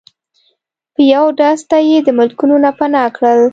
په 0.93 1.01
یو 1.13 1.25
ډز 1.39 1.59
ته 1.69 1.77
یی 1.89 1.97
د 2.03 2.09
ملکونو 2.19 2.55
نه 2.65 2.71
پناه 2.77 3.07
کړل 3.15 3.41